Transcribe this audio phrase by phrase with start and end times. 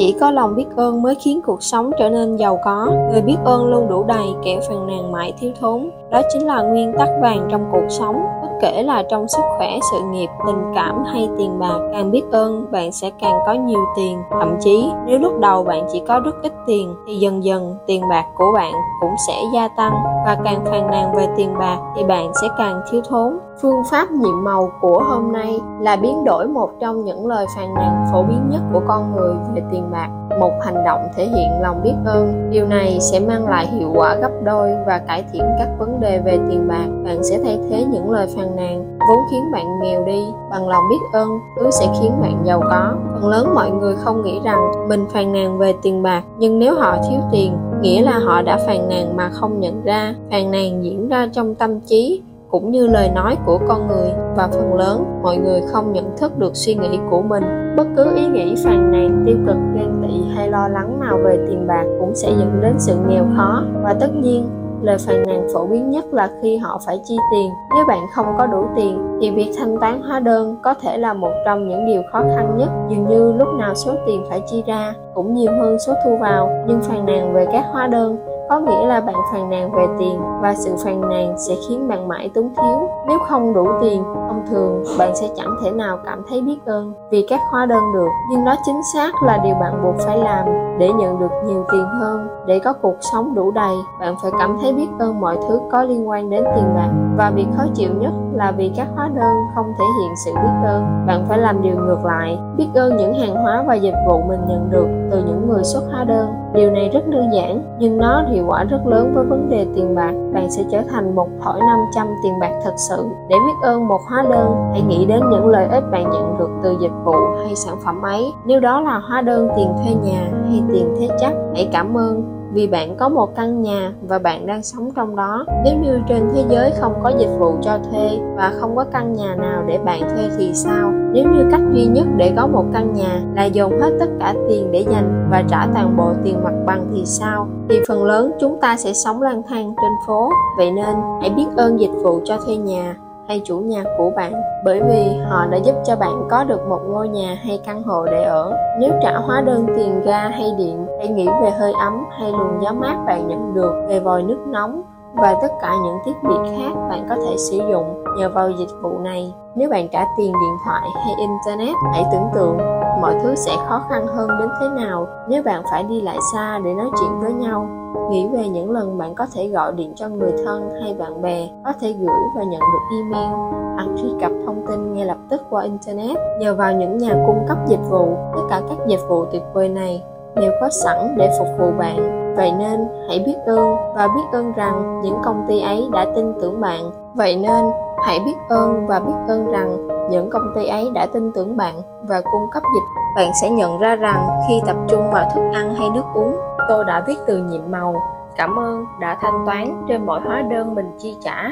[0.00, 2.92] chỉ có lòng biết ơn mới khiến cuộc sống trở nên giàu có.
[3.12, 5.90] Người biết ơn luôn đủ đầy kẻ phàn nàn mãi thiếu thốn.
[6.10, 9.78] Đó chính là nguyên tắc vàng trong cuộc sống, bất kể là trong sức khỏe,
[9.92, 11.78] sự nghiệp, tình cảm hay tiền bạc.
[11.92, 14.18] Càng biết ơn, bạn sẽ càng có nhiều tiền.
[14.30, 18.02] Thậm chí, nếu lúc đầu bạn chỉ có rất ít tiền, thì dần dần tiền
[18.10, 19.92] bạc của bạn cũng sẽ gia tăng.
[20.26, 24.10] Và càng phàn nàn về tiền bạc, thì bạn sẽ càng thiếu thốn phương pháp
[24.10, 28.22] nhiệm màu của hôm nay là biến đổi một trong những lời phàn nàn phổ
[28.22, 30.08] biến nhất của con người về tiền bạc.
[30.40, 32.50] Một hành động thể hiện lòng biết ơn.
[32.50, 36.20] Điều này sẽ mang lại hiệu quả gấp đôi và cải thiện các vấn đề
[36.24, 36.86] về tiền bạc.
[37.04, 40.82] Bạn sẽ thay thế những lời phàn nàn vốn khiến bạn nghèo đi bằng lòng
[40.90, 42.92] biết ơn, thứ sẽ khiến bạn giàu có.
[43.12, 46.74] Phần lớn mọi người không nghĩ rằng mình phàn nàn về tiền bạc, nhưng nếu
[46.74, 50.14] họ thiếu tiền, nghĩa là họ đã phàn nàn mà không nhận ra.
[50.30, 54.12] Phàn nàn diễn ra trong tâm trí cũng như lời nói của con người.
[54.36, 57.44] Và phần lớn, mọi người không nhận thức được suy nghĩ của mình.
[57.76, 61.38] Bất cứ ý nghĩ phàn nàn, tiêu cực, ghen tị hay lo lắng nào về
[61.48, 63.64] tiền bạc cũng sẽ dẫn đến sự nghèo khó.
[63.82, 64.48] Và tất nhiên,
[64.82, 67.50] lời phàn nàn phổ biến nhất là khi họ phải chi tiền.
[67.74, 71.12] Nếu bạn không có đủ tiền, thì việc thanh toán hóa đơn có thể là
[71.12, 72.68] một trong những điều khó khăn nhất.
[72.88, 76.50] Dường như lúc nào số tiền phải chi ra cũng nhiều hơn số thu vào.
[76.66, 78.16] Nhưng phàn nàn về các hóa đơn
[78.50, 82.08] có nghĩa là bạn phàn nàn về tiền và sự phàn nàn sẽ khiến bạn
[82.08, 82.88] mãi túng thiếu.
[83.08, 86.92] Nếu không đủ tiền, thông thường bạn sẽ chẳng thể nào cảm thấy biết ơn
[87.10, 88.08] vì các hóa đơn được.
[88.30, 90.46] Nhưng đó chính xác là điều bạn buộc phải làm
[90.78, 92.28] để nhận được nhiều tiền hơn.
[92.46, 95.82] Để có cuộc sống đủ đầy, bạn phải cảm thấy biết ơn mọi thứ có
[95.82, 99.36] liên quan đến tiền bạc và việc khó chịu nhất là vì các hóa đơn
[99.54, 101.06] không thể hiện sự biết ơn.
[101.06, 104.40] Bạn phải làm điều ngược lại, biết ơn những hàng hóa và dịch vụ mình
[104.48, 106.28] nhận được từ những người xuất hóa đơn.
[106.54, 109.94] Điều này rất đơn giản, nhưng nó hiệu quả rất lớn với vấn đề tiền
[109.94, 110.12] bạc.
[110.32, 113.08] Bạn sẽ trở thành một thỏi 500 tiền bạc thật sự.
[113.28, 116.50] Để biết ơn một hóa đơn, hãy nghĩ đến những lợi ích bạn nhận được
[116.62, 118.32] từ dịch vụ hay sản phẩm ấy.
[118.44, 122.39] Nếu đó là hóa đơn tiền thuê nhà hay tiền thế chấp, hãy cảm ơn
[122.52, 125.44] vì bạn có một căn nhà và bạn đang sống trong đó.
[125.64, 129.12] Nếu như trên thế giới không có dịch vụ cho thuê và không có căn
[129.12, 130.92] nhà nào để bạn thuê thì sao?
[131.12, 134.34] Nếu như cách duy nhất để có một căn nhà là dồn hết tất cả
[134.48, 137.48] tiền để dành và trả toàn bộ tiền mặt bằng thì sao?
[137.68, 140.30] Thì phần lớn chúng ta sẽ sống lang thang trên phố.
[140.56, 142.94] Vậy nên, hãy biết ơn dịch vụ cho thuê nhà
[143.30, 144.32] hay chủ nhà của bạn,
[144.64, 148.06] bởi vì họ đã giúp cho bạn có được một ngôi nhà hay căn hộ
[148.06, 148.56] để ở.
[148.80, 152.62] Nếu trả hóa đơn tiền ga hay điện, hãy nghĩ về hơi ấm hay luồng
[152.62, 154.82] gió mát bạn nhận được về vòi nước nóng
[155.14, 158.74] và tất cả những thiết bị khác bạn có thể sử dụng nhờ vào dịch
[158.82, 159.34] vụ này.
[159.54, 162.58] Nếu bạn trả tiền điện thoại hay internet, hãy tưởng tượng
[163.00, 166.58] mọi thứ sẽ khó khăn hơn đến thế nào nếu bạn phải đi lại xa
[166.64, 167.68] để nói chuyện với nhau.
[168.10, 171.48] Nghĩ về những lần bạn có thể gọi điện cho người thân hay bạn bè,
[171.64, 173.34] có thể gửi và nhận được email,
[173.74, 176.16] hoặc truy cập thông tin ngay lập tức qua internet.
[176.40, 179.68] Nhờ vào những nhà cung cấp dịch vụ, tất cả các dịch vụ tuyệt vời
[179.68, 180.02] này
[180.36, 184.52] đều có sẵn để phục vụ bạn, vậy nên hãy biết ơn và biết ơn
[184.52, 186.90] rằng những công ty ấy đã tin tưởng bạn.
[187.14, 187.64] Vậy nên
[188.06, 191.74] hãy biết ơn và biết ơn rằng những công ty ấy đã tin tưởng bạn
[192.02, 193.00] và cung cấp dịch.
[193.16, 196.36] Bạn sẽ nhận ra rằng khi tập trung vào thức ăn hay nước uống,
[196.68, 197.94] tôi đã viết từ nhiệm màu,
[198.36, 201.48] cảm ơn đã thanh toán trên mọi hóa đơn mình chi trả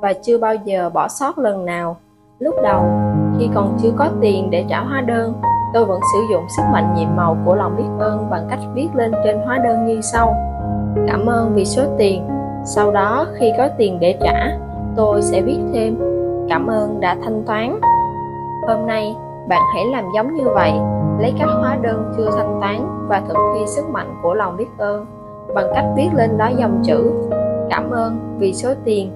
[0.00, 1.96] và chưa bao giờ bỏ sót lần nào.
[2.38, 2.84] Lúc đầu,
[3.38, 5.34] khi còn chưa có tiền để trả hóa đơn
[5.74, 8.88] tôi vẫn sử dụng sức mạnh nhiệm màu của lòng biết ơn bằng cách viết
[8.94, 10.34] lên trên hóa đơn như sau.
[11.08, 12.28] Cảm ơn vì số tiền.
[12.64, 14.58] Sau đó, khi có tiền để trả,
[14.96, 15.98] tôi sẽ viết thêm,
[16.48, 17.80] cảm ơn đã thanh toán.
[18.68, 19.14] Hôm nay,
[19.48, 20.72] bạn hãy làm giống như vậy,
[21.18, 24.68] lấy các hóa đơn chưa thanh toán và thực thi sức mạnh của lòng biết
[24.78, 25.06] ơn
[25.54, 27.12] bằng cách viết lên đó dòng chữ,
[27.70, 29.12] cảm ơn vì số tiền.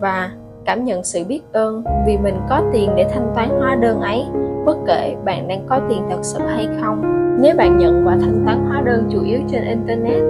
[0.00, 0.30] Và
[0.68, 4.24] cảm nhận sự biết ơn vì mình có tiền để thanh toán hóa đơn ấy.
[4.64, 7.02] Bất kể bạn đang có tiền thật sự hay không,
[7.40, 10.22] nếu bạn nhận và thanh toán hóa đơn chủ yếu trên internet,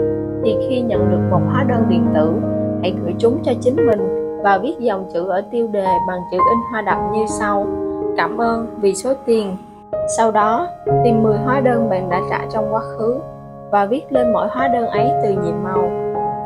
[0.44, 2.32] thì khi nhận được một hóa đơn điện tử,
[2.82, 4.00] hãy gửi chúng cho chính mình
[4.42, 7.66] và viết dòng chữ ở tiêu đề bằng chữ in hoa đậm như sau.
[8.16, 9.56] Cảm ơn vì số tiền.
[10.16, 10.68] Sau đó,
[11.04, 13.20] tìm 10 hóa đơn bạn đã trả trong quá khứ
[13.70, 15.90] và viết lên mỗi hóa đơn ấy từ nhiệm màu.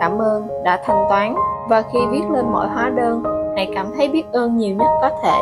[0.00, 1.34] Cảm ơn đã thanh toán.
[1.68, 3.22] Và khi viết lên mỗi hóa đơn
[3.56, 5.38] hãy cảm thấy biết ơn nhiều nhất có thể,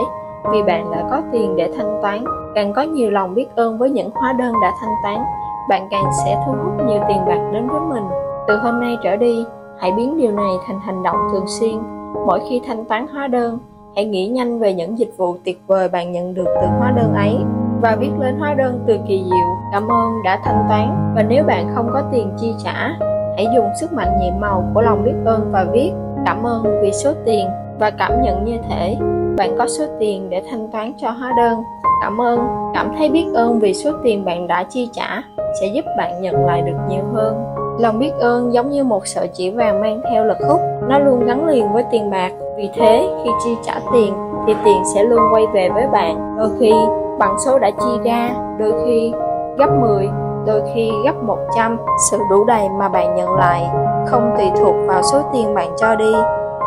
[0.52, 2.24] vì bạn đã có tiền để thanh toán.
[2.54, 5.24] Càng có nhiều lòng biết ơn với những hóa đơn đã thanh toán,
[5.68, 8.04] bạn càng sẽ thu hút nhiều tiền bạc đến với mình.
[8.48, 9.44] Từ hôm nay trở đi,
[9.80, 11.78] hãy biến điều này thành hành động thường xuyên.
[12.26, 13.58] Mỗi khi thanh toán hóa đơn,
[13.96, 17.14] hãy nghĩ nhanh về những dịch vụ tuyệt vời bạn nhận được từ hóa đơn
[17.14, 17.36] ấy,
[17.82, 19.48] và viết lên hóa đơn từ kỳ diệu.
[19.72, 22.88] Cảm ơn đã thanh toán, và nếu bạn không có tiền chi trả,
[23.36, 25.92] hãy dùng sức mạnh nhiệm màu của lòng biết ơn và viết,
[26.26, 27.48] cảm ơn vì số tiền
[27.80, 28.96] và cảm nhận như thể
[29.36, 31.62] bạn có số tiền để thanh toán cho hóa đơn.
[32.02, 32.40] Cảm ơn,
[32.74, 35.22] cảm thấy biết ơn vì số tiền bạn đã chi trả
[35.60, 37.44] sẽ giúp bạn nhận lại được nhiều hơn.
[37.78, 41.26] Lòng biết ơn giống như một sợi chỉ vàng mang theo lực hút, nó luôn
[41.26, 42.32] gắn liền với tiền bạc.
[42.56, 44.14] Vì thế, khi chi trả tiền
[44.46, 46.36] thì tiền sẽ luôn quay về với bạn.
[46.38, 46.72] Đôi khi
[47.18, 49.12] bằng số đã chi ra, đôi khi
[49.58, 50.08] gấp 10,
[50.46, 51.76] đôi khi gấp 100.
[52.10, 53.70] Sự đủ đầy mà bạn nhận lại
[54.06, 56.12] không tùy thuộc vào số tiền bạn cho đi,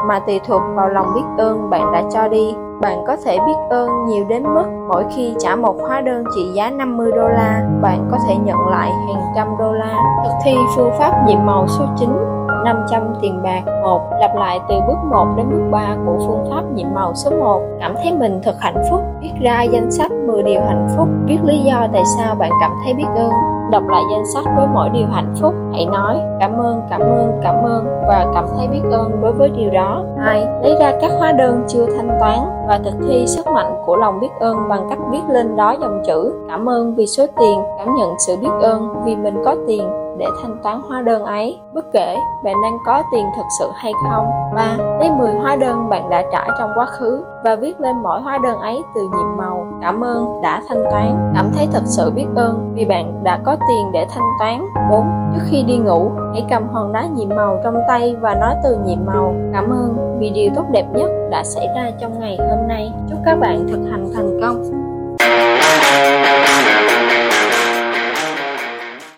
[0.08, 2.56] mà tùy thuộc vào lòng biết ơn bạn đã cho đi.
[2.82, 6.52] Bạn có thể biết ơn nhiều đến mức mỗi khi trả một hóa đơn trị
[6.56, 9.98] giá 50 đô la, bạn có thể nhận lại hàng trăm đô la.
[10.24, 12.10] Thực thi phương pháp nhiệm màu số 9
[12.64, 16.64] 500 tiền bạc 1 lặp lại từ bước 1 đến bước 3 của phương pháp
[16.74, 20.44] nhiệm màu số 1 cảm thấy mình thật hạnh phúc viết ra danh sách 10
[20.44, 23.32] điều hạnh phúc viết lý do tại sao bạn cảm thấy biết ơn
[23.72, 27.40] đọc lại danh sách với mỗi điều hạnh phúc, hãy nói, cảm ơn cảm ơn
[27.44, 30.04] cảm ơn và cảm thấy biết ơn đối với điều đó.
[30.18, 33.96] Hai, lấy ra các hóa đơn chưa thanh toán và thực thi sức mạnh của
[33.96, 37.64] lòng biết ơn bằng cách viết lên đó dòng chữ, cảm ơn vì số tiền,
[37.78, 41.60] cảm nhận sự biết ơn vì mình có tiền để thanh toán hóa đơn ấy,
[41.74, 44.26] bất kể bạn đang có tiền thật sự hay không.
[44.56, 44.76] 3.
[45.00, 48.38] Lấy 10 hóa đơn bạn đã trả trong quá khứ và viết lên mỗi hóa
[48.38, 49.68] đơn ấy từ nhiệm màu.
[49.82, 51.32] Cảm ơn đã thanh toán.
[51.36, 54.66] Cảm thấy thật sự biết ơn vì bạn đã có tiền để thanh toán.
[54.90, 55.06] 4.
[55.34, 58.78] Trước khi đi ngủ, hãy cầm hòn đá nhiệm màu trong tay và nói từ
[58.86, 59.36] nhiệm màu.
[59.54, 62.94] Cảm ơn vì điều tốt đẹp nhất đã xảy ra trong ngày hôm nay.
[63.10, 64.64] Chúc các bạn thực hành thành công.